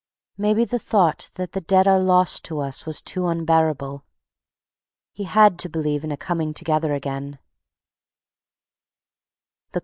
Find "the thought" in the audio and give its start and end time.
0.65-1.29